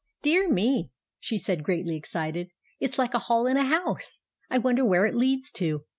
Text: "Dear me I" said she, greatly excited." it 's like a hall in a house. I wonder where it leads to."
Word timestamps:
"Dear 0.23 0.49
me 0.49 0.89
I" 1.31 1.37
said 1.37 1.59
she, 1.59 1.63
greatly 1.63 1.95
excited." 1.95 2.49
it 2.81 2.91
's 2.91 2.97
like 2.97 3.13
a 3.13 3.19
hall 3.19 3.45
in 3.45 3.55
a 3.55 3.63
house. 3.65 4.21
I 4.49 4.57
wonder 4.57 4.83
where 4.83 5.05
it 5.05 5.13
leads 5.13 5.51
to." 5.51 5.85